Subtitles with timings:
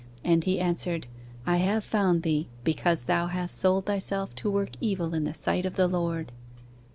[0.23, 1.05] And he answered,
[1.45, 5.63] I have found thee: because thou hast sold thyself to work evil in the sight
[5.63, 6.31] of the Lord.